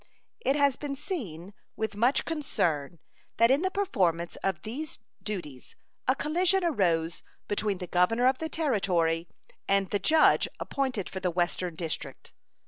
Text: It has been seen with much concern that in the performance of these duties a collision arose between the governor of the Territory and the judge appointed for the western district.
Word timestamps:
It 0.39 0.55
has 0.55 0.77
been 0.77 0.95
seen 0.95 1.53
with 1.75 1.95
much 1.95 2.25
concern 2.25 2.97
that 3.37 3.51
in 3.51 3.61
the 3.61 3.69
performance 3.69 4.35
of 4.37 4.63
these 4.63 4.97
duties 5.21 5.75
a 6.07 6.15
collision 6.15 6.63
arose 6.63 7.21
between 7.47 7.77
the 7.77 7.85
governor 7.85 8.25
of 8.25 8.39
the 8.39 8.49
Territory 8.49 9.27
and 9.67 9.91
the 9.91 9.99
judge 9.99 10.47
appointed 10.59 11.07
for 11.07 11.19
the 11.19 11.29
western 11.29 11.75
district. 11.75 12.33